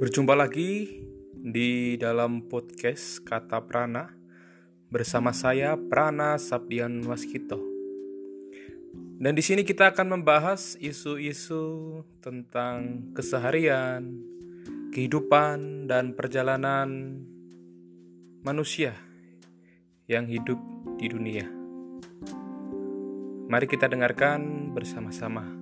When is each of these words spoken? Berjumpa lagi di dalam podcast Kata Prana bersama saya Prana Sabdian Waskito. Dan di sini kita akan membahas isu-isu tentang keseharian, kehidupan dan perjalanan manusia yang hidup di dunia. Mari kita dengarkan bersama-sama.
Berjumpa 0.00 0.32
lagi 0.32 0.96
di 1.28 2.00
dalam 2.00 2.48
podcast 2.48 3.20
Kata 3.20 3.60
Prana 3.60 4.08
bersama 4.88 5.28
saya 5.28 5.76
Prana 5.76 6.40
Sabdian 6.40 7.04
Waskito. 7.04 7.60
Dan 9.20 9.36
di 9.36 9.44
sini 9.44 9.60
kita 9.60 9.92
akan 9.92 10.16
membahas 10.16 10.80
isu-isu 10.80 12.00
tentang 12.24 13.12
keseharian, 13.12 14.24
kehidupan 14.96 15.84
dan 15.84 16.16
perjalanan 16.16 17.20
manusia 18.40 18.96
yang 20.08 20.24
hidup 20.24 20.56
di 20.96 21.12
dunia. 21.12 21.44
Mari 23.52 23.68
kita 23.68 23.84
dengarkan 23.84 24.72
bersama-sama. 24.72 25.59